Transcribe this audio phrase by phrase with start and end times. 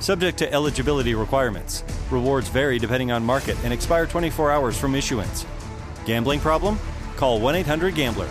[0.00, 1.84] Subject to eligibility requirements.
[2.10, 5.46] Rewards vary depending on market and expire 24 hours from issuance.
[6.04, 6.78] Gambling problem?
[7.16, 8.28] Call 1 800 Gambler.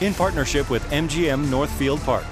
[0.00, 2.26] In partnership with MGM Northfield Park.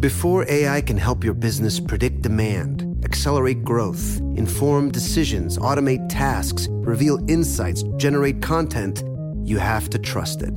[0.00, 7.18] Before AI can help your business predict demand, accelerate growth, inform decisions, automate tasks, reveal
[7.28, 9.02] insights, generate content,
[9.42, 10.54] you have to trust it.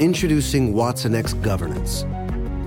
[0.00, 2.06] Introducing Watson X Governance,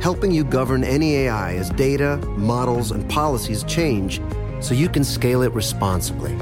[0.03, 4.21] helping you govern any AI as data, models, and policies change
[4.61, 6.37] so you can scale it responsibly.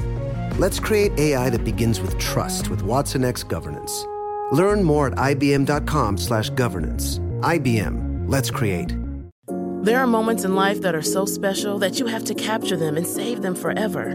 [0.58, 4.06] Let's create AI that begins with trust with Watson X Governance.
[4.52, 7.20] Learn more at ibm.com/governance.
[7.40, 8.28] IBM.
[8.28, 8.94] Let's create.
[9.82, 12.98] There are moments in life that are so special that you have to capture them
[12.98, 14.14] and save them forever.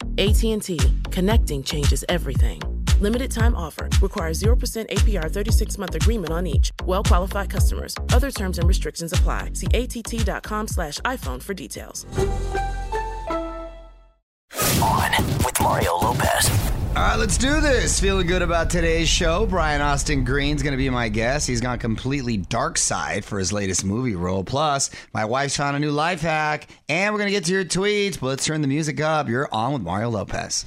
[0.21, 0.77] AT&T.
[1.09, 2.61] Connecting changes everything.
[2.99, 3.89] Limited time offer.
[4.03, 6.71] Requires 0% APR 36 month agreement on each.
[6.85, 7.95] Well qualified customers.
[8.13, 9.49] Other terms and restrictions apply.
[9.53, 12.05] See att.com slash iPhone for details.
[14.83, 15.11] On
[15.43, 16.80] with Mario Lopez.
[16.93, 18.01] All right, let's do this.
[18.01, 19.45] Feeling good about today's show.
[19.45, 21.47] Brian Austin Green's going to be my guest.
[21.47, 24.43] He's gone completely dark side for his latest movie role.
[24.43, 27.63] Plus, my wife's found a new life hack, and we're going to get to your
[27.63, 28.19] tweets.
[28.19, 29.29] But let's turn the music up.
[29.29, 30.65] You're on with Mario Lopez.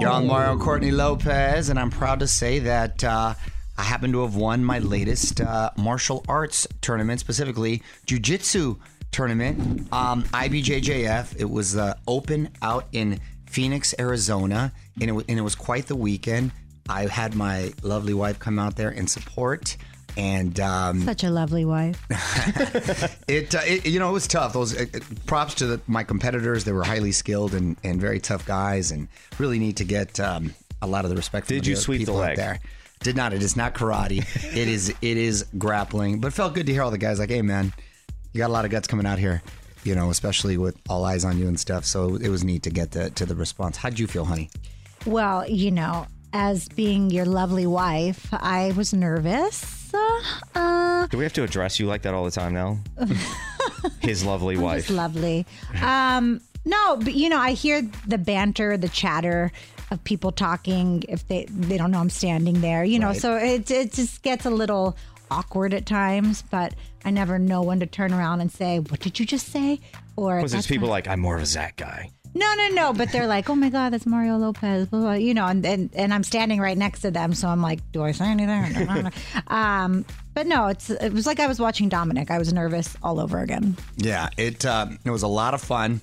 [0.00, 3.34] You're on Mario Courtney Lopez, and I'm proud to say that uh,
[3.76, 8.78] I happen to have won my latest uh, martial arts tournament, specifically jujitsu
[9.12, 11.36] tournament, um, IBJJF.
[11.38, 15.96] It was uh, open out in Phoenix, Arizona, and it, and it was quite the
[15.96, 16.52] weekend.
[16.88, 19.76] I had my lovely wife come out there and support,
[20.16, 22.02] and um, Such a lovely wife.
[23.28, 24.52] it, uh, it you know it was tough.
[24.52, 28.20] Those uh, uh, props to the, my competitors; they were highly skilled and, and very
[28.20, 29.08] tough guys, and
[29.38, 31.46] really need to get um, a lot of the respect.
[31.46, 32.36] From Did the you sweep the people out leg?
[32.36, 32.60] there?
[33.00, 33.32] Did not.
[33.32, 34.18] It is not karate.
[34.56, 36.20] it is it is grappling.
[36.20, 37.72] But it felt good to hear all the guys like, "Hey, man,
[38.32, 39.42] you got a lot of guts coming out here."
[39.84, 41.84] You know, especially with all eyes on you and stuff.
[41.84, 43.76] So it was neat to get the, to the response.
[43.76, 44.50] How'd you feel, honey?
[45.06, 49.92] Well, you know, as being your lovely wife, I was nervous.
[50.54, 52.78] Uh, Do we have to address you like that all the time now?
[54.00, 54.86] His lovely wife.
[54.88, 55.46] just lovely.
[55.82, 59.50] Um, no, but you know, I hear the banter, the chatter
[59.90, 62.84] of people talking if they they don't know I'm standing there.
[62.84, 63.20] You know, Right.
[63.20, 64.96] so it it just gets a little
[65.30, 66.42] awkward at times.
[66.50, 66.74] But
[67.04, 69.80] I never know when to turn around and say, "What did you just say?"
[70.16, 72.10] Or Because there's people not- like, I'm more of a Zach guy.
[72.34, 72.92] No, no, no.
[72.92, 74.86] But they're like, oh my God, that's Mario Lopez.
[74.88, 77.62] Blah, blah, you know, and, and and I'm standing right next to them, so I'm
[77.62, 79.10] like, do I say anything?
[79.48, 82.30] um, but no, it's it was like I was watching Dominic.
[82.30, 83.76] I was nervous all over again.
[83.96, 86.00] Yeah, it uh, it was a lot of fun.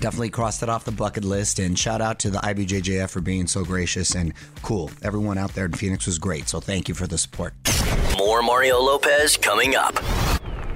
[0.00, 1.58] Definitely crossed it off the bucket list.
[1.58, 4.32] And shout out to the IBJJF for being so gracious and
[4.62, 4.90] cool.
[5.02, 6.48] Everyone out there in Phoenix was great.
[6.48, 7.54] So thank you for the support.
[8.16, 9.98] More Mario Lopez coming up.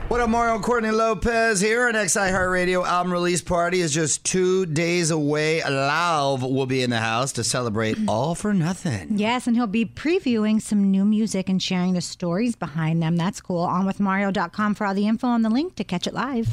[0.09, 1.85] What up, Mario Courtney Lopez here.
[1.85, 5.63] Our next iHeartRadio album release party is just two days away.
[5.65, 9.17] Lauv will be in the house to celebrate All for Nothing.
[9.17, 13.17] Yes, and he'll be previewing some new music and sharing the stories behind them.
[13.17, 13.61] That's cool.
[13.61, 16.47] On with Mario.com for all the info and the link to catch it live.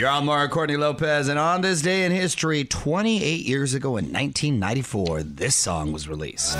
[0.00, 4.06] You're on Mario Courtney Lopez, and on this day in history, 28 years ago in
[4.06, 6.56] 1994, this song was released.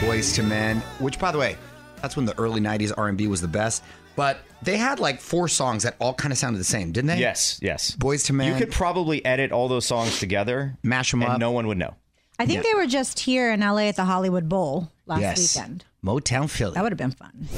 [0.00, 1.56] Boyz II Men, which, by the way,
[2.04, 3.82] That's when the early '90s R&B was the best.
[4.14, 7.18] But they had like four songs that all kind of sounded the same, didn't they?
[7.18, 7.96] Yes, yes.
[7.96, 8.52] Boyz II Men.
[8.52, 11.34] You could probably edit all those songs together, Mash 'em and up.
[11.36, 11.94] And no one would know.
[12.38, 15.56] I think they were just here in LA at the Hollywood Bowl last yes.
[15.56, 15.86] weekend.
[16.04, 16.74] Motown Philly.
[16.74, 17.48] That would have been fun.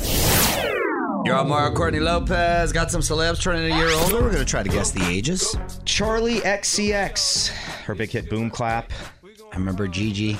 [1.24, 2.72] You're on Mario Courtney Lopez.
[2.72, 4.22] Got some celebs turning a year older.
[4.22, 5.56] We're going to try to guess the ages.
[5.84, 8.92] Charli XCX, her big hit Boom Clap.
[9.24, 10.38] I remember Gigi.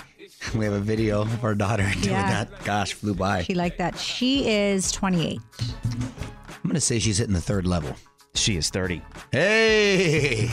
[0.55, 2.45] We have a video of our daughter doing Yeah.
[2.45, 2.65] that.
[2.65, 3.43] Gosh, flew by.
[3.43, 3.99] She liked that.
[3.99, 5.41] She is 28.
[5.61, 7.95] I'm going to say she's hitting the third level.
[8.35, 9.01] She is 30.
[9.33, 10.49] Hey!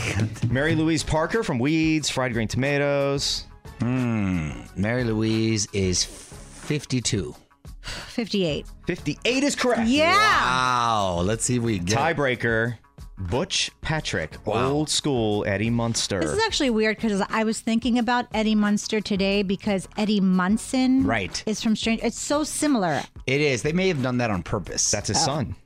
[0.48, 3.44] Mary Louise Parker from Weeds, Fried Green Tomatoes.
[3.80, 4.50] Hmm.
[4.76, 7.34] Mary Louise is 52.
[7.82, 8.66] 58.
[8.86, 9.88] 58 is correct.
[9.88, 10.12] Yeah.
[10.14, 11.20] Wow.
[11.24, 12.16] Let's see if we get it.
[12.16, 12.78] Tiebreaker,
[13.18, 14.70] Butch Patrick, Wow.
[14.70, 16.20] old school Eddie Munster.
[16.20, 21.04] This is actually weird because I was thinking about Eddie Munster today because Eddie Munson
[21.06, 21.42] Right.
[21.46, 22.00] is from Strange.
[22.02, 23.02] It's so similar.
[23.26, 23.62] It is.
[23.62, 24.90] They may have done that on purpose.
[24.90, 25.26] That's his oh.
[25.26, 25.56] son.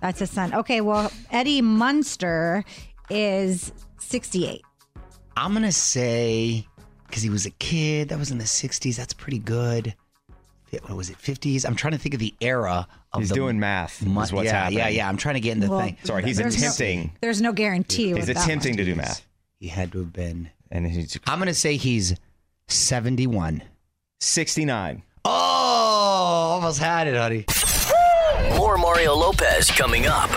[0.00, 0.54] That's his son.
[0.54, 2.64] Okay, well, Eddie Munster
[3.10, 4.62] is 68.
[5.36, 6.66] I'm going to say,
[7.08, 8.96] because he was a kid, that was in the 60s.
[8.96, 9.94] That's pretty good.
[10.80, 11.64] Fi- What was it, 50s?
[11.66, 14.04] I'm trying to think of the era of He's the doing math.
[14.04, 14.78] Mu- is what's yeah, happening.
[14.78, 15.08] yeah, yeah.
[15.08, 15.96] I'm trying to get into the Well, thing.
[16.04, 17.12] Sorry, he's There's no- attempting.
[17.20, 18.08] There's no guarantee.
[18.08, 18.44] He's with that one.
[18.44, 19.24] attempting to do math,
[19.60, 20.50] He had to have been.
[20.70, 22.14] and he's I'm going to say he's
[22.68, 23.62] 71.
[24.20, 25.02] 69.
[25.24, 27.44] Oh, almost had it, honey.
[28.58, 30.30] More Mario Lopez coming up.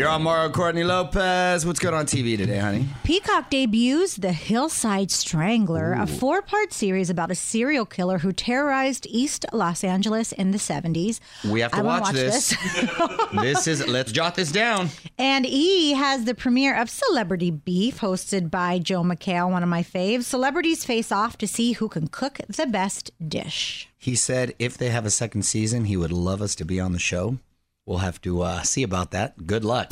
[0.00, 1.66] You're on Mario Courtney Lopez.
[1.66, 2.86] What's good on TV today, honey?
[3.04, 9.06] Peacock debuts The Hillside Strangler, a four part series about a serial killer who terrorized
[9.10, 11.20] East Los Angeles in the 70s.
[11.44, 12.56] We have to I wanna watch, this.
[13.42, 13.86] this is.
[13.86, 14.88] Let's jot this down.
[15.18, 19.82] And E has the premiere of Celebrity Beef, hosted by Joel McHale, one of my
[19.82, 20.22] faves.
[20.22, 23.86] Celebrities face off to see who can cook the best dish.
[23.98, 26.92] He said if they have a second season, he would love us to be on
[26.92, 27.36] the show.
[27.86, 29.46] We'll have to uh, see about that.
[29.46, 29.90] Good luck.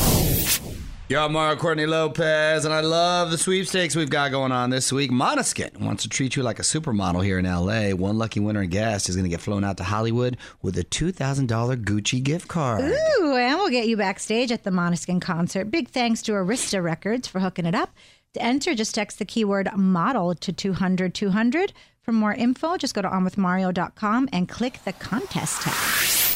[1.08, 4.92] Yo, I'm Mario Courtney Lopez, and I love the sweepstakes we've got going on this
[4.92, 5.10] week.
[5.10, 7.96] Maneskin wants to treat you like a supermodel here in LA.
[7.96, 10.84] One lucky winner and guest is going to get flown out to Hollywood with a
[10.84, 11.46] $2,000
[11.82, 12.82] Gucci gift card.
[12.82, 15.70] Ooh, and we'll get you backstage at the Maneskin concert.
[15.70, 17.94] Big thanks to Arista Records for hooking it up.
[18.34, 21.72] To enter, just text the keyword model to 200 200.
[22.02, 26.27] For more info, just go to onwithmario.com and click the contest tab.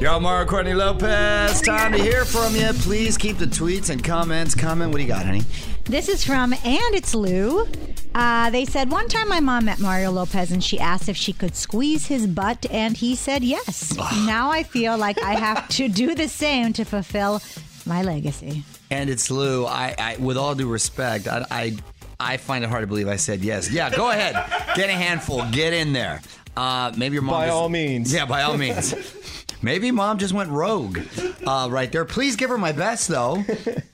[0.00, 1.60] Yo, Mario Courtney Lopez.
[1.60, 2.70] Time to hear from you.
[2.80, 4.88] Please keep the tweets and comments coming.
[4.90, 5.42] What do you got, honey?
[5.84, 7.66] This is from And It's Lou.
[8.14, 11.32] Uh, they said one time my mom met Mario Lopez and she asked if she
[11.32, 13.94] could squeeze his butt, and he said yes.
[14.26, 17.40] now I feel like I have to do the same to fulfill
[17.86, 18.64] my legacy.
[18.90, 19.66] And it's Lou.
[19.66, 21.76] I, I with all due respect, I, I,
[22.18, 23.70] I find it hard to believe I said yes.
[23.70, 24.34] Yeah, go ahead.
[24.76, 25.44] Get a handful.
[25.50, 26.20] Get in there.
[26.56, 27.34] Uh, maybe your mom.
[27.34, 28.12] By just- all means.
[28.12, 28.94] Yeah, by all means.
[29.62, 30.98] Maybe mom just went rogue
[31.46, 32.04] uh, right there.
[32.06, 33.44] Please give her my best though,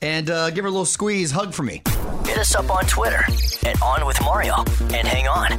[0.00, 1.82] and uh, give her a little squeeze, hug for me.
[2.24, 3.24] Hit us up on Twitter
[3.64, 4.58] at On With Mario.
[4.94, 5.50] And hang on,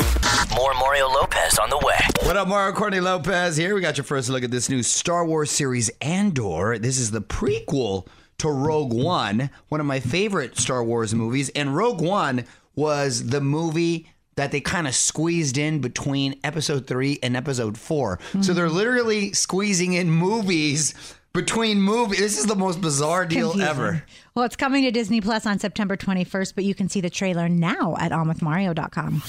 [0.56, 2.00] more Mario Lopez on the way.
[2.24, 3.76] What up, Mario Courtney Lopez here.
[3.76, 6.78] We got your first look at this new Star Wars series, Andor.
[6.80, 8.08] This is the prequel
[8.38, 11.50] to Rogue One, one of my favorite Star Wars movies.
[11.50, 12.46] And Rogue One
[12.76, 14.08] was the movie
[14.38, 18.76] that they kind of squeezed in between episode three and episode 4 So they're mm-hmm.
[18.76, 20.94] literally squeezing in movies
[21.34, 22.20] between movies.
[22.20, 23.70] This is the most bizarre deal Confusing.
[23.70, 24.04] ever.
[24.34, 27.50] Well, it's coming to Disney Plus on September 21st, but you can see the trailer
[27.50, 29.22] now at onwithmario.com.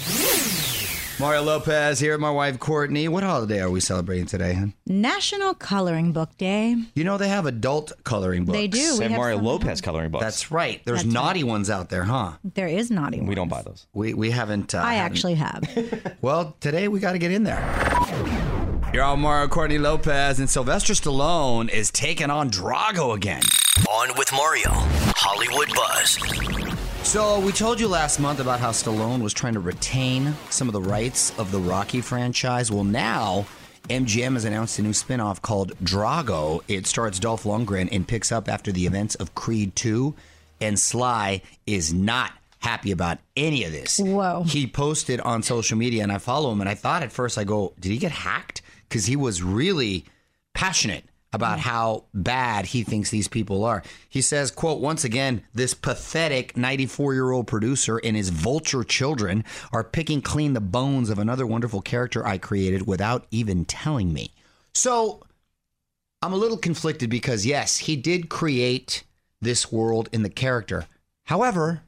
[1.20, 3.08] Mario Lopez here with my wife Courtney.
[3.08, 4.72] What holiday are we celebrating today, hon?
[4.86, 6.76] National Coloring Book Day.
[6.94, 8.56] You know they have adult coloring books.
[8.56, 8.96] They do.
[8.98, 10.22] We and have Mario some- Lopez coloring books.
[10.24, 10.80] That's right.
[10.84, 12.34] There's That's naughty ones out there, huh?
[12.44, 13.16] There is naughty.
[13.18, 13.28] Ones.
[13.28, 13.86] We don't buy those.
[13.92, 14.74] We we haven't.
[14.76, 16.14] Uh, I haven't- actually have.
[16.22, 17.58] Well, today we got to get in there.
[18.92, 23.42] You're all Mario Courtney Lopez, and Sylvester Stallone is taking on Drago again.
[23.88, 26.18] On with Mario, Hollywood Buzz.
[27.02, 30.74] So we told you last month about how Stallone was trying to retain some of
[30.74, 32.70] the rights of the Rocky franchise.
[32.70, 33.46] Well, now
[33.88, 36.60] MGM has announced a new spin-off called Drago.
[36.68, 40.14] It starts Dolph Lundgren and picks up after the events of Creed 2.
[40.60, 43.98] And Sly is not happy about any of this.
[43.98, 44.42] Whoa.
[44.42, 47.44] He posted on social media, and I follow him, and I thought at first, I
[47.44, 48.60] go, did he get hacked?
[48.88, 50.04] Because he was really
[50.52, 51.68] passionate about mm-hmm.
[51.68, 53.82] how bad he thinks these people are.
[54.08, 60.22] He says, quote, once again, this pathetic 94-year-old producer and his vulture children are picking
[60.22, 64.32] clean the bones of another wonderful character I created without even telling me.
[64.72, 65.22] So
[66.22, 69.04] I'm a little conflicted because yes, he did create
[69.40, 70.86] this world and the character.
[71.24, 71.82] However,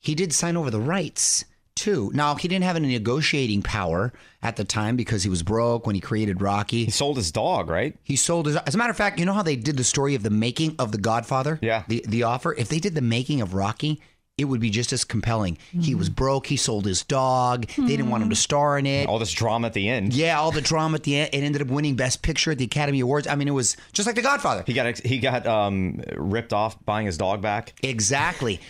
[0.00, 1.44] he did sign over the rights
[1.80, 2.10] too.
[2.14, 5.94] Now he didn't have any negotiating power at the time because he was broke when
[5.94, 6.84] he created Rocky.
[6.84, 7.96] He sold his dog, right?
[8.02, 8.56] He sold his.
[8.56, 10.76] As a matter of fact, you know how they did the story of the making
[10.78, 11.58] of The Godfather?
[11.62, 11.84] Yeah.
[11.88, 12.54] The the offer.
[12.54, 14.00] If they did the making of Rocky,
[14.36, 15.58] it would be just as compelling.
[15.80, 16.46] He was broke.
[16.46, 17.66] He sold his dog.
[17.76, 19.06] They didn't want him to star in it.
[19.06, 20.14] All this drama at the end.
[20.14, 21.30] Yeah, all the drama at the end.
[21.34, 23.26] It ended up winning Best Picture at the Academy Awards.
[23.26, 24.64] I mean, it was just like The Godfather.
[24.66, 27.74] He got he got um, ripped off buying his dog back.
[27.82, 28.60] Exactly.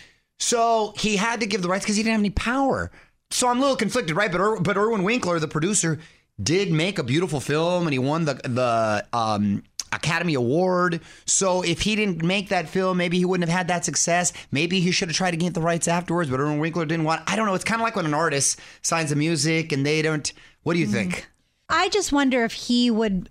[0.40, 2.90] So he had to give the rights because he didn't have any power.
[3.30, 4.32] So I'm a little conflicted, right?
[4.32, 6.00] But Ir- but Irwin Winkler, the producer,
[6.42, 11.02] did make a beautiful film, and he won the the um, Academy Award.
[11.26, 14.32] So if he didn't make that film, maybe he wouldn't have had that success.
[14.50, 16.30] Maybe he should have tried to get the rights afterwards.
[16.30, 17.22] But Irwin Winkler didn't want.
[17.30, 17.54] I don't know.
[17.54, 20.32] It's kind of like when an artist signs the music and they don't.
[20.62, 21.28] What do you think?
[21.68, 23.28] I just wonder if he would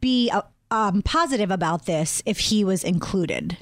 [0.00, 3.58] be uh, um, positive about this if he was included.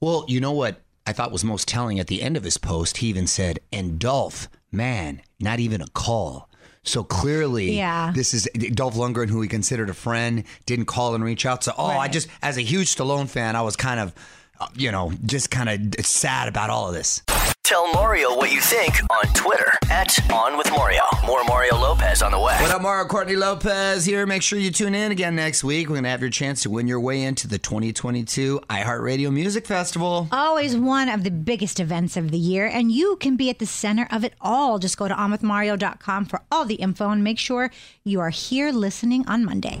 [0.00, 2.98] Well, you know what I thought was most telling at the end of his post?
[2.98, 6.48] He even said, and Dolph, man, not even a call.
[6.84, 8.12] So clearly, Yeah.
[8.14, 11.64] this is Dolph Lundgren, who he considered a friend, didn't call and reach out.
[11.64, 14.14] So, oh, I just, as a huge Stallone fan, I was kind of,
[14.60, 17.22] uh, you know, just kind of sad about all of this.
[17.64, 21.02] Tell Mario what you think on Twitter at On With Mario.
[21.26, 22.56] More Mario Lopez on the way.
[22.60, 24.24] What up, Mario Courtney Lopez here.
[24.24, 25.88] Make sure you tune in again next week.
[25.88, 29.66] We're going to have your chance to win your way into the 2022 iHeartRadio Music
[29.66, 30.28] Festival.
[30.30, 33.66] Always one of the biggest events of the year, and you can be at the
[33.66, 34.78] center of it all.
[34.78, 37.70] Just go to onwithmario.com for all the info and make sure
[38.04, 39.80] you are here listening on Monday.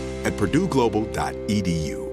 [0.25, 2.11] at purdueglobal.edu.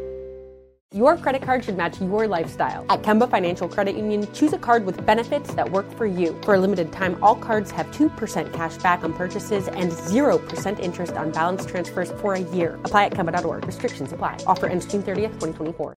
[0.95, 2.87] Your credit card should match your lifestyle.
[2.88, 6.35] At Kemba Financial Credit Union, choose a card with benefits that work for you.
[6.45, 11.12] For a limited time, all cards have 2% cash back on purchases and 0% interest
[11.12, 12.81] on balance transfers for a year.
[12.85, 13.67] Apply at Kemba.org.
[13.67, 14.38] Restrictions apply.
[14.47, 15.95] Offer ends June 30th, 2024.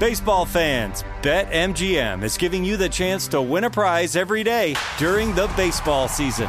[0.00, 5.32] Baseball fans, BetMGM is giving you the chance to win a prize every day during
[5.36, 6.48] the baseball season.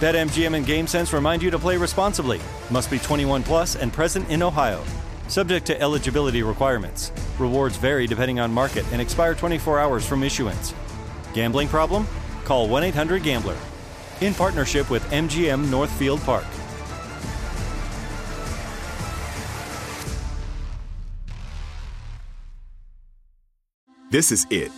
[0.00, 2.40] BetMGM and GameSense remind you to play responsibly.
[2.70, 4.82] Must be 21 plus and present in Ohio.
[5.28, 7.12] Subject to eligibility requirements.
[7.38, 10.72] Rewards vary depending on market and expire 24 hours from issuance.
[11.34, 12.08] Gambling problem?
[12.46, 13.58] Call 1 800 Gambler.
[14.22, 16.46] In partnership with MGM Northfield Park.
[24.08, 24.72] This is it.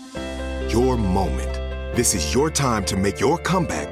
[0.68, 1.54] Your moment.
[1.94, 3.91] This is your time to make your comeback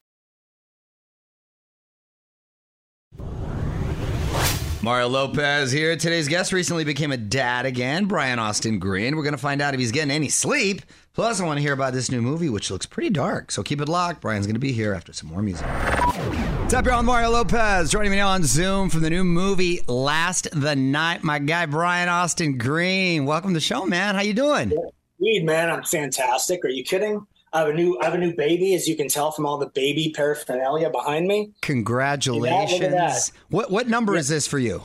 [4.83, 5.95] Mario Lopez here.
[5.95, 9.15] Today's guest recently became a dad again, Brian Austin Green.
[9.15, 10.81] We're going to find out if he's getting any sleep.
[11.13, 13.51] Plus, I want to hear about this new movie, which looks pretty dark.
[13.51, 14.21] So keep it locked.
[14.21, 15.67] Brian's going to be here after some more music.
[15.67, 17.03] What's up, y'all?
[17.03, 17.91] Mario Lopez.
[17.91, 22.09] Joining me now on Zoom from the new movie Last the Night, my guy Brian
[22.09, 23.25] Austin Green.
[23.25, 24.15] Welcome to the show, man.
[24.15, 24.71] How you doing?
[25.19, 26.65] Weed, man, I'm fantastic.
[26.65, 27.27] Are you kidding?
[27.53, 29.57] I have a new I have a new baby, as you can tell from all
[29.57, 31.51] the baby paraphernalia behind me.
[31.61, 32.79] Congratulations.
[32.79, 33.31] Yeah, look at that.
[33.49, 34.81] What what number is this for you?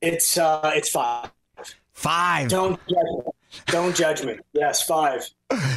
[0.00, 1.32] It's uh it's five.
[1.92, 2.48] Five.
[2.48, 3.32] Don't judge me.
[3.66, 4.36] Don't judge me.
[4.52, 5.28] Yes, five.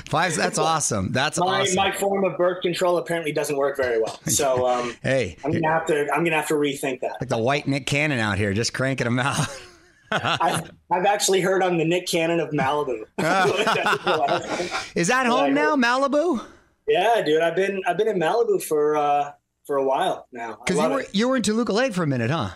[0.08, 0.36] Five.
[0.36, 1.12] That's awesome.
[1.12, 1.75] That's my awesome.
[1.75, 4.20] my form of birth control apparently doesn't work very well.
[4.25, 7.18] So um hey, I'm gonna have to I'm gonna have to rethink that.
[7.22, 9.48] like the white Nick Cannon out here, just cranking them out.
[10.12, 13.06] I've, I've actually heard I'm the Nick Cannon of Malibu.
[14.96, 16.44] Is that home now, Malibu?
[16.88, 17.42] yeah, dude.
[17.42, 19.32] I've been I've been in Malibu for uh
[19.66, 20.56] for a while now.
[20.66, 21.10] Because you were it.
[21.16, 22.50] you were in Toluca Lake for a minute, huh?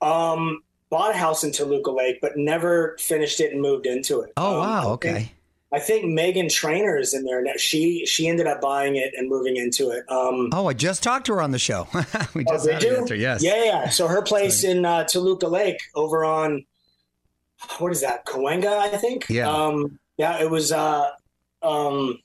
[0.00, 4.32] Um, bought a house in Toluca Lake, but never finished it and moved into it.
[4.36, 5.32] Oh Um, wow, okay.
[5.72, 7.42] I think Meghan Trainor is in there.
[7.42, 7.52] now.
[7.56, 10.04] She she ended up buying it and moving into it.
[10.10, 11.88] Um, Oh, I just talked to her on the show.
[12.34, 12.90] we oh, just did had you?
[12.90, 13.42] an answer, yes.
[13.42, 13.88] Yeah, yeah.
[13.88, 16.64] So her place in uh, Toluca Lake over on
[17.78, 18.24] what is that?
[18.26, 19.26] Cahuenga, I think.
[19.28, 19.50] Yeah.
[19.50, 20.40] Um, yeah.
[20.40, 20.70] It was.
[20.70, 21.10] Uh,
[21.62, 22.18] um,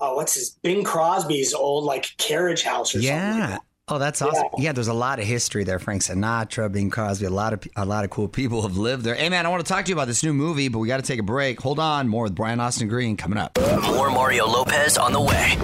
[0.00, 3.08] oh, what's his Bing Crosby's old like carriage house or something.
[3.08, 3.50] Yeah.
[3.50, 4.48] Like Oh, that's awesome.
[4.58, 4.72] Yeah.
[4.72, 5.78] there's a lot of history there.
[5.78, 9.14] Frank Sinatra, Bing Crosby, a lot of a lot of cool people have lived there.
[9.14, 10.98] Hey man, I want to talk to you about this new movie, but we got
[10.98, 11.60] to take a break.
[11.60, 13.58] Hold on, more with Brian Austin Green coming up.
[13.82, 15.56] More Mario Lopez on the way.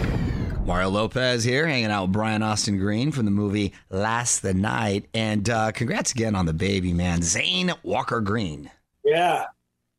[0.65, 5.07] Mario Lopez here, hanging out with Brian Austin Green from the movie Last the Night,
[5.13, 8.71] and uh, congrats again on the baby, man, Zane Walker Green.
[9.05, 9.45] Yeah.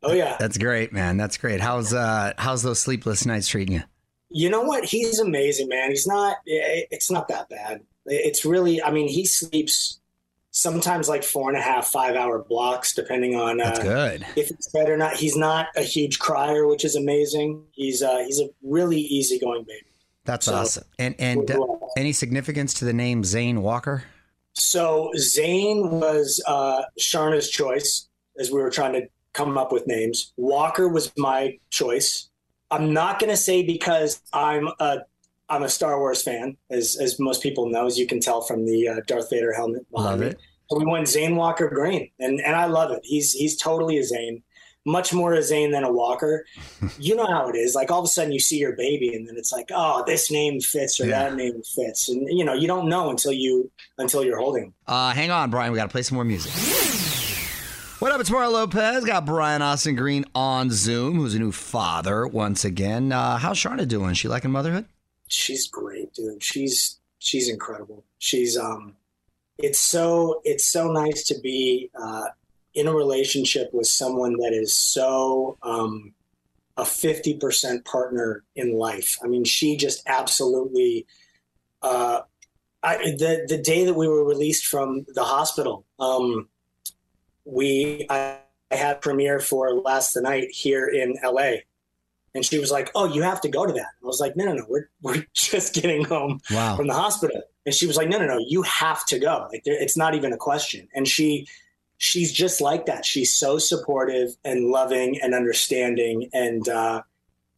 [0.01, 0.37] Oh yeah.
[0.39, 1.17] That's great, man.
[1.17, 1.61] That's great.
[1.61, 3.83] How's uh how's those sleepless nights treating you?
[4.37, 4.83] You know what?
[4.83, 5.91] He's amazing, man.
[5.91, 6.35] He's not.
[6.45, 7.81] It's not that bad.
[8.05, 8.83] It's really.
[8.83, 10.01] I mean, he sleeps
[10.51, 14.25] sometimes like four and a half, five hour blocks, depending on uh, good.
[14.35, 15.13] if it's bed or not.
[15.15, 17.63] He's not a huge crier, which is amazing.
[17.71, 19.85] He's uh, he's a really easygoing baby.
[20.25, 20.83] That's So- awesome.
[20.99, 21.57] And and uh,
[21.95, 24.03] any significance to the name Zane Walker?
[24.51, 30.33] So Zane was uh, Sharna's choice as we were trying to come up with names.
[30.35, 32.29] Walker was my choice.
[32.75, 34.99] I'm not going to say because I'm a
[35.47, 38.65] I'm a Star Wars fan, as as most people know, as you can tell from
[38.65, 39.89] the uh, Darth Vader helmet.
[39.91, 40.39] behind Love it.
[40.69, 43.01] So we went Zane Walker Green, and and I love it.
[43.03, 44.41] He's he's totally a Zane,
[44.85, 46.45] much more a Zane than a Walker.
[46.99, 47.75] you know how it is.
[47.75, 50.31] Like all of a sudden you see your baby, and then it's like, oh, this
[50.31, 51.29] name fits or Yeah.
[51.29, 54.63] that name fits, and you know you don't know until you until you're holding.
[54.63, 54.73] him.
[54.87, 55.71] Uh, hang on, Brian.
[55.71, 56.51] We got to play some more music.
[57.99, 58.19] What up?
[58.19, 59.05] It's Mario Lopez.
[59.05, 63.13] Got Brian Austin Green on Zoom, who's a new father once again.
[63.13, 64.13] Uh, how's Sharna doing?
[64.13, 64.85] She liking motherhood?
[65.27, 66.43] she's great, dude.
[66.43, 68.03] She's she's incredible.
[68.17, 68.95] She's um,
[69.57, 72.25] it's so it's so nice to be uh,
[72.73, 76.13] in a relationship with someone that is so um,
[76.77, 79.17] a fifty percent partner in life.
[79.23, 81.05] I mean, she just absolutely.
[81.81, 82.21] Uh,
[82.83, 86.49] I, the the day that we were released from the hospital, um,
[87.45, 88.37] we I,
[88.71, 91.63] I had premiere for Last the Night here in L.A.
[92.33, 94.45] And she was like, "Oh, you have to go to that." I was like, "No,
[94.45, 94.65] no, no.
[94.67, 96.75] We're we're just getting home Wow.
[96.75, 98.39] from the hospital." And she was like, "No, no, no.
[98.45, 99.47] You have to go.
[99.51, 101.47] Like, there, it's not even a question." And she
[101.97, 103.05] she's just like that.
[103.05, 107.03] She's so supportive and loving and understanding, and uh,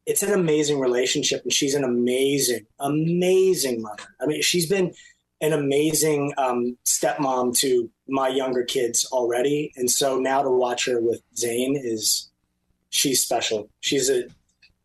[0.05, 1.41] it's an amazing relationship.
[1.43, 4.03] And she's an amazing, amazing mother.
[4.21, 4.93] I mean, she's been
[5.41, 10.99] an amazing um, stepmom to my younger kids already, and so now to watch her
[10.99, 12.29] with Zane is
[12.89, 13.69] she's special.
[13.79, 14.23] She's a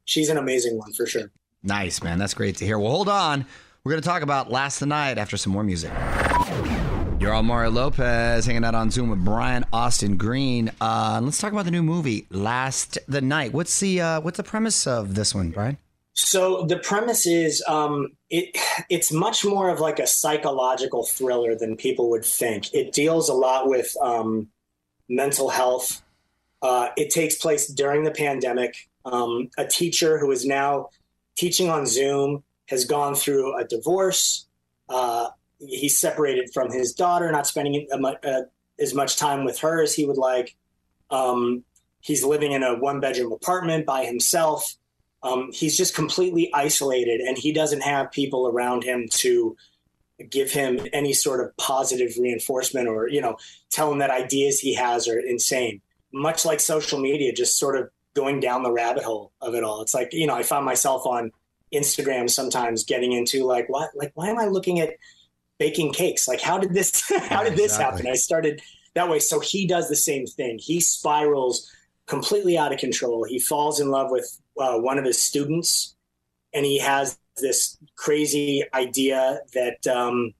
[0.05, 1.31] she's an amazing one for sure.
[1.63, 2.19] Nice, man.
[2.19, 2.79] That's great to hear.
[2.79, 3.47] Well, hold on.
[3.85, 5.91] We're going to talk about Last the Night after some more music.
[7.19, 10.73] You're all Mario Lopez hanging out on Zoom with Brian Austin Green.
[10.81, 13.53] Uh, let's talk about the new movie, Last the Night.
[13.53, 15.79] What's the uh, what's the premise of this one, Brian?
[16.15, 18.57] So the premise is um, it
[18.91, 22.73] it's much more of like a psychological thriller than people would think.
[22.75, 24.49] It deals a lot with um,
[25.09, 26.03] mental health.
[26.61, 28.89] Uh, it takes place during the pandemic.
[29.05, 30.91] Um, a teacher who is now
[31.35, 34.47] teaching on Zoom has gone through a divorce.
[34.89, 38.43] Uh, he's separated from his daughter, not spending uh,
[38.79, 40.55] as much time with her as he would like.
[41.11, 41.65] Um,
[42.01, 44.77] he's living in a one bedroom apartment by himself.
[45.23, 49.57] Um, he's just completely isolated and he doesn't have people around him to
[50.31, 53.37] give him any sort of positive reinforcement or, you know,
[53.71, 55.81] tell him that ideas he has are insane.
[56.13, 59.81] Much like social media, just sort of going down the rabbit hole of it all.
[59.83, 61.31] It's like, you know, I found myself on
[61.73, 64.91] Instagram sometimes getting into like, what, like, why am I looking at
[65.59, 66.29] baking cakes?
[66.29, 68.07] Like, how did this, how did this happen?
[68.07, 68.61] I started
[68.95, 69.19] that way.
[69.19, 70.59] So he does the same thing.
[70.59, 71.71] He spirals
[72.07, 73.25] completely out of control.
[73.25, 75.95] He falls in love with uh, one of his students,
[76.53, 80.35] and he has this crazy idea that um,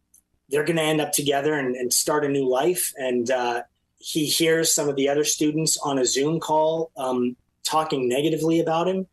[0.51, 2.93] they're going to end up together and, and, start a new life.
[2.97, 3.63] And uh,
[3.99, 8.89] he hears some of the other students on a Zoom call um, talking negatively about
[8.89, 9.07] him,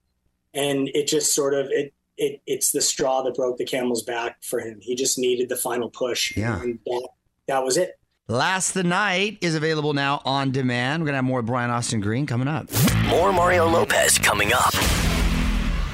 [0.54, 1.94] and it just sort of it.
[2.22, 4.80] It, it's the straw that broke the camel's back for him.
[4.82, 6.36] He just needed the final push.
[6.36, 6.62] Yeah.
[6.62, 7.08] And that,
[7.48, 7.98] that was it.
[8.30, 11.02] Last the Night is available now on demand.
[11.02, 12.68] We're going to have more Brian Austin Green coming up.
[13.08, 14.72] More Mario Lopez coming up.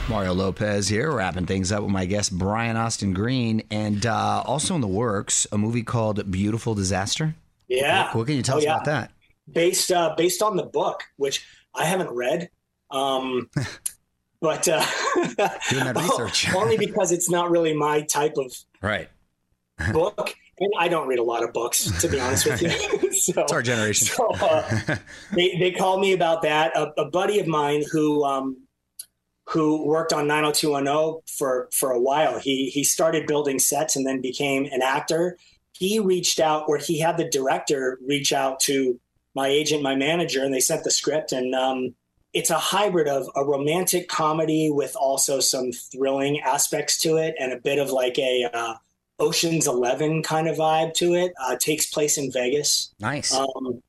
[0.10, 4.76] Mario Lopez here, wrapping things up with my guest Brian Austin Green, and uh, also
[4.76, 7.36] in the works a movie called Beautiful Disaster.
[7.70, 8.74] Yeah, what, what can you tell oh, us yeah.
[8.74, 9.12] about that?
[9.50, 12.50] Based uh, based on the book, which I haven't read,
[12.92, 13.50] um,
[14.42, 14.86] but uh,
[15.70, 19.08] doing that research only because it's not really my type of right
[19.94, 20.36] book.
[20.58, 22.70] And I don't read a lot of books, to be honest with you.
[23.12, 24.08] so, it's our generation.
[24.08, 24.98] So, uh,
[25.34, 26.76] they, they called me about that.
[26.78, 28.66] A, a buddy of mine who um,
[29.50, 32.40] who worked on 90210 for for a while.
[32.40, 35.38] He he started building sets and then became an actor.
[35.74, 39.00] He reached out, or he had the director reach out to
[39.36, 41.34] my agent, my manager, and they sent the script.
[41.34, 41.94] And um,
[42.34, 47.52] it's a hybrid of a romantic comedy with also some thrilling aspects to it, and
[47.52, 48.76] a bit of like a uh,
[49.20, 51.34] Ocean's Eleven kind of vibe to it.
[51.42, 52.94] Uh, takes place in Vegas.
[53.00, 53.34] Nice.
[53.34, 53.82] Um,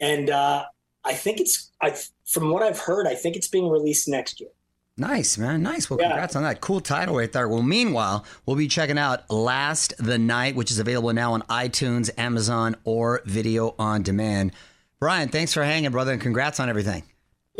[0.00, 0.64] and uh,
[1.04, 4.50] I think it's I from what I've heard, I think it's being released next year.
[4.96, 5.62] Nice, man.
[5.62, 5.88] Nice.
[5.88, 6.08] Well, Yeah.
[6.10, 6.60] congrats on that.
[6.60, 7.48] Cool title right there.
[7.48, 12.10] Well, meanwhile, we'll be checking out Last the Night, which is available now on iTunes,
[12.18, 14.52] Amazon, or video on demand.
[14.98, 17.02] Brian, thanks for hanging, brother, and congrats on everything.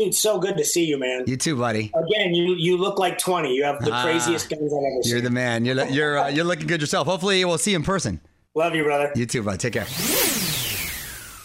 [0.05, 1.25] Dude, so good to see you, man.
[1.27, 1.91] You too, buddy.
[1.93, 3.53] Again, you you look like twenty.
[3.53, 5.11] You have the Ah, craziest guns I've ever seen.
[5.11, 5.63] You're the man.
[5.63, 7.07] You're you're uh, you're looking good yourself.
[7.07, 8.19] Hopefully, we'll see you in person.
[8.55, 9.11] Love you, brother.
[9.15, 9.59] You too, bud.
[9.59, 9.85] Take care.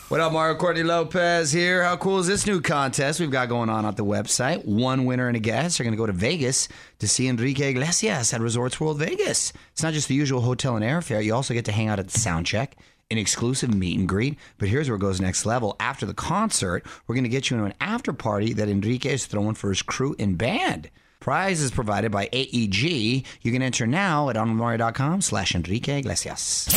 [0.08, 1.82] What up, Mario Courtney Lopez here?
[1.82, 4.64] How cool is this new contest we've got going on at the website?
[4.64, 6.68] One winner and a guest are going to go to Vegas
[7.00, 9.52] to see Enrique Iglesias at Resorts World Vegas.
[9.72, 11.22] It's not just the usual hotel and airfare.
[11.24, 12.76] You also get to hang out at the sound check,
[13.10, 14.38] an exclusive meet and greet.
[14.58, 15.76] But here's where it goes next level.
[15.78, 19.26] After the concert, we're going to get you into an after party that Enrique is
[19.26, 20.90] throwing for his crew and band.
[21.20, 23.24] Prize is provided by AEG.
[23.42, 26.68] You can enter now at onmario.com slash Enrique Iglesias.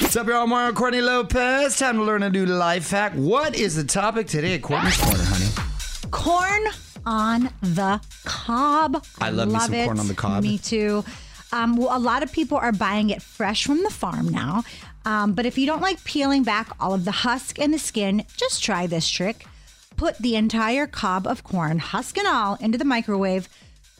[0.00, 0.46] What's up, y'all?
[0.46, 1.78] Mario Courtney Lopez.
[1.78, 3.12] Time to learn a new life hack.
[3.12, 6.10] What is the topic today at Courtney's Corner, honey?
[6.10, 6.62] Corn
[7.06, 9.04] on the cob.
[9.20, 9.84] I love me some it.
[9.84, 10.42] corn on the cob.
[10.42, 11.04] Me too.
[11.52, 14.64] Um, well, a lot of people are buying it fresh from the farm now.
[15.04, 18.24] Um, but if you don't like peeling back all of the husk and the skin,
[18.36, 19.46] just try this trick.
[19.96, 23.48] Put the entire cob of corn, husk and all, into the microwave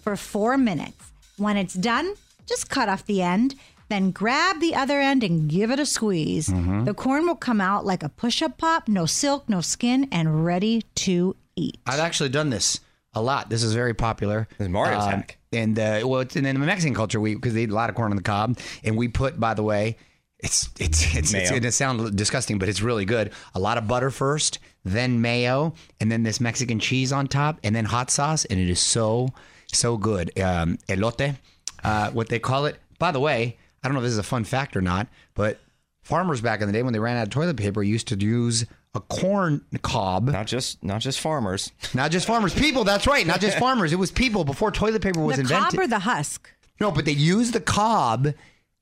[0.02, 1.12] for four minutes.
[1.36, 2.14] When it's done,
[2.46, 3.54] just cut off the end.
[3.88, 6.48] Then grab the other end and give it a squeeze.
[6.48, 6.84] Mm-hmm.
[6.84, 10.44] The corn will come out like a push up pop, no silk, no skin, and
[10.44, 11.80] ready to eat.
[11.86, 12.80] I've actually done this
[13.14, 13.51] a lot.
[13.51, 14.49] This is very popular.
[14.59, 15.38] This is Mario's Um, hack.
[15.53, 17.96] And uh, well, it's in the Mexican culture, we because they eat a lot of
[17.96, 19.96] corn on the cob, and we put, by the way,
[20.38, 21.61] it's it's it's, it's Mayo.
[21.61, 23.33] gonna sound disgusting, but it's really good.
[23.55, 27.75] A lot of butter first, then mayo, and then this Mexican cheese on top, and
[27.75, 29.29] then hot sauce, and it is so
[29.73, 30.38] so good.
[30.38, 31.37] Um, elote,
[31.83, 32.79] uh, what they call it.
[32.99, 35.59] By the way, I don't know if this is a fun fact or not, but
[36.03, 38.66] farmers back in the day when they ran out of toilet paper used to use
[38.94, 40.29] a corn cob.
[40.29, 41.70] Not just not just farmers.
[41.94, 42.85] Not just farmers, people.
[42.85, 43.26] That's right.
[43.26, 43.92] Not just farmers.
[43.92, 45.70] It was people before toilet paper was the invented.
[45.70, 46.53] cob or the husk?
[46.81, 48.29] no, but they used the cob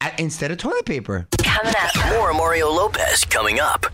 [0.01, 1.27] at, instead of toilet paper.
[1.42, 2.11] Coming up.
[2.12, 3.87] More Mario Lopez coming up.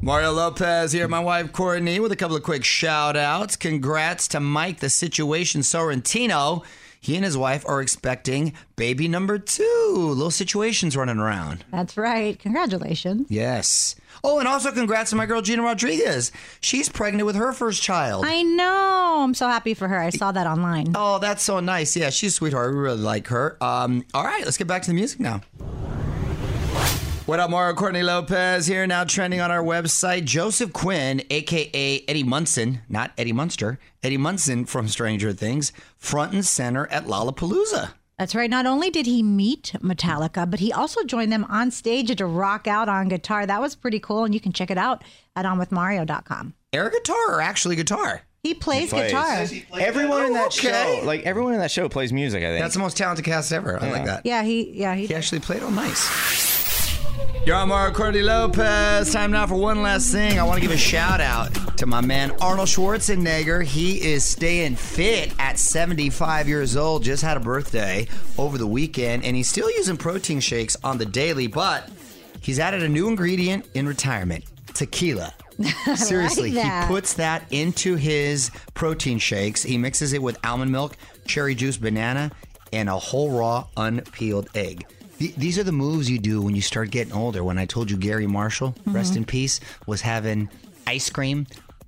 [0.00, 3.54] Mario Lopez here, my wife Courtney, with a couple of quick shout outs.
[3.54, 6.64] Congrats to Mike, the situation Sorrentino.
[7.02, 9.92] He and his wife are expecting baby number two.
[10.14, 11.64] Little situations running around.
[11.72, 12.38] That's right.
[12.38, 13.26] Congratulations.
[13.28, 13.96] Yes.
[14.22, 16.30] Oh, and also congrats to my girl Gina Rodriguez.
[16.60, 18.24] She's pregnant with her first child.
[18.24, 19.22] I know.
[19.24, 19.98] I'm so happy for her.
[19.98, 20.92] I saw that online.
[20.94, 21.96] Oh, that's so nice.
[21.96, 22.72] Yeah, she's a sweetheart.
[22.72, 23.56] We really like her.
[23.60, 25.40] Um, all right, let's get back to the music now.
[27.32, 30.26] What up, Mario Courtney Lopez here, now trending on our website.
[30.26, 36.44] Joseph Quinn, aka Eddie Munson, not Eddie Munster, Eddie Munson from Stranger Things, front and
[36.44, 37.94] center at Lollapalooza.
[38.18, 38.50] That's right.
[38.50, 42.66] Not only did he meet Metallica, but he also joined them on stage to rock
[42.66, 43.46] out on guitar.
[43.46, 45.02] That was pretty cool, and you can check it out
[45.34, 46.52] at onwithmario.com.
[46.74, 48.20] Air guitar or actually guitar?
[48.42, 49.10] He plays, Plays.
[49.10, 49.46] guitar.
[49.80, 50.98] Everyone in that Okay.
[51.00, 52.42] show, like everyone in that show, plays music.
[52.42, 52.62] I think.
[52.62, 53.82] That's the most talented cast ever.
[53.82, 54.26] I like that.
[54.26, 56.51] Yeah, he yeah, he He actually played all nice.
[57.44, 59.12] You're on Mario Courtney Lopez.
[59.12, 60.38] Time now for one last thing.
[60.38, 63.64] I want to give a shout out to my man Arnold Schwarzenegger.
[63.64, 67.02] He is staying fit at 75 years old.
[67.02, 68.06] Just had a birthday
[68.38, 71.90] over the weekend, and he's still using protein shakes on the daily, but
[72.40, 75.34] he's added a new ingredient in retirement tequila.
[75.96, 79.64] Seriously, he puts that into his protein shakes.
[79.64, 82.30] He mixes it with almond milk, cherry juice, banana,
[82.72, 84.86] and a whole raw unpeeled egg.
[85.22, 87.44] Th- These are the moves you do when you start getting older.
[87.44, 88.92] When I told you Garry Marshall, mm-hmm.
[88.92, 90.48] rest in peace, was having
[90.86, 91.46] ice cream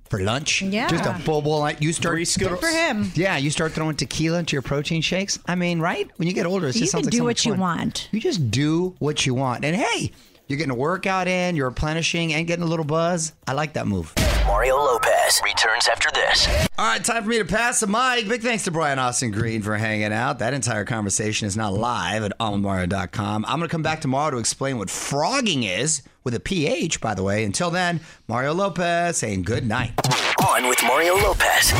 [0.09, 0.61] for lunch.
[0.61, 0.87] Yeah.
[0.87, 1.69] Just a full bowl.
[1.81, 2.61] You start Three scoops.
[2.61, 3.11] for him.
[3.13, 5.37] Yeah, you start throwing tequila into your protein shakes.
[5.47, 6.09] I mean, right?
[6.15, 7.51] When you get older, it You just can sounds like do so what much you
[7.53, 7.59] fun.
[7.59, 8.07] want.
[8.13, 9.65] You just do what you want.
[9.65, 10.13] And hey,
[10.47, 13.33] you're getting a workout in, you're replenishing, and getting a little buzz.
[13.47, 14.13] I like that move.
[14.45, 15.04] Mario Lopez
[15.43, 16.47] returns after this.
[16.77, 18.27] All right, time for me to pass the mic.
[18.27, 20.39] Big thanks to Brian Austin Green for hanging out.
[20.39, 23.45] That entire conversation is now live at almondmario.com.
[23.45, 27.13] I'm going to come back tomorrow to explain what frogging is with a PH, by
[27.13, 27.43] the way.
[27.43, 29.93] Until then, Mario Lopez saying good night.
[30.47, 31.71] On with Mario Lopez.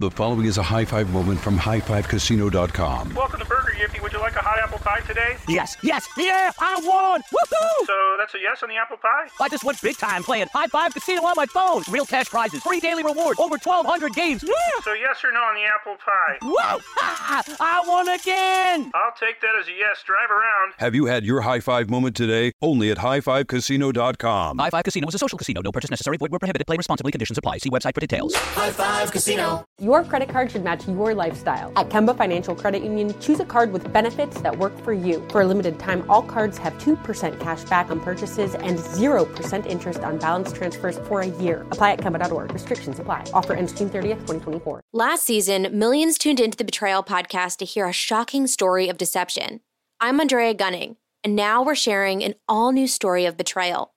[0.00, 3.14] The following is a high five moment from highfivecasino.com.
[3.14, 4.00] Welcome to Burger Yippee.
[4.00, 4.47] Would you like a hot apple
[4.88, 5.36] pie today?
[5.48, 7.20] Yes, yes, yeah, I won!
[7.20, 7.86] Woohoo!
[7.86, 9.28] So that's a yes on the apple pie?
[9.40, 11.82] I just went big time playing High Five Casino on my phone.
[11.90, 14.42] Real cash prizes, free daily rewards, over 1,200 games.
[14.42, 14.52] Yeah!
[14.82, 16.38] So yes or no on the apple pie?
[16.42, 16.78] Whoa!
[16.98, 17.42] Ha!
[17.60, 18.90] I won again!
[18.94, 20.02] I'll take that as a yes.
[20.04, 20.74] Drive around.
[20.78, 22.52] Have you had your high five moment today?
[22.62, 24.58] Only at highfivecasino.com.
[24.58, 25.60] High Five Casino is a social casino.
[25.60, 26.16] No purchase necessary.
[26.16, 26.66] Void where prohibited.
[26.66, 27.12] Play responsibly.
[27.12, 27.58] Conditions apply.
[27.58, 28.34] See website for details.
[28.34, 29.64] High Five Casino.
[29.80, 31.72] Your credit card should match your lifestyle.
[31.76, 35.26] At Kemba Financial Credit Union, choose a card with benefits that work for you.
[35.30, 40.00] For a limited time, all cards have 2% cash back on purchases and 0% interest
[40.00, 41.62] on balance transfers for a year.
[41.70, 42.52] Apply at Kemba.org.
[42.52, 43.24] Restrictions apply.
[43.32, 44.80] Offer ends June 30th, 2024.
[44.92, 49.60] Last season, millions tuned into the Betrayal podcast to hear a shocking story of deception.
[50.00, 53.92] I'm Andrea Gunning, and now we're sharing an all new story of betrayal.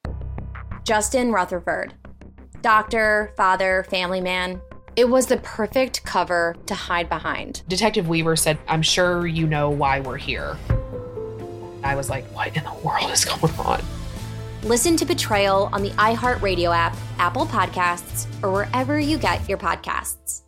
[0.84, 1.94] Justin Rutherford.
[2.62, 4.62] Doctor, father, family man.
[4.98, 7.64] It was the perfect cover to hide behind.
[7.70, 10.58] Detective Weaver said, I'm sure you know why we're here.
[11.82, 13.82] I was like, what in the world is going on?
[14.64, 20.42] Listen to Betrayal on the iHeartRadio app, Apple Podcasts, or wherever you get your podcasts.